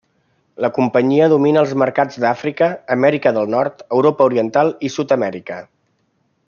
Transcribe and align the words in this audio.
La 0.65 0.69
companyia 0.77 1.27
domina 1.33 1.61
els 1.65 1.75
mercats 1.81 2.17
d'Àfrica, 2.23 2.71
Amèrica 2.97 3.37
del 3.39 3.53
Nord, 3.57 3.87
Europa 3.99 4.27
Oriental 4.31 4.77
i 4.89 4.95
Sud-amèrica. 4.99 5.61